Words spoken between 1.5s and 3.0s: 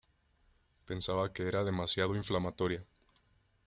demasiado inflamatoria.